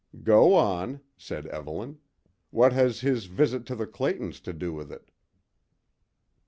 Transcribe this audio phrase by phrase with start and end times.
[0.23, 1.99] "Go on," said Evelyn.
[2.49, 5.11] "What has his visit to the Claytons to do with it?"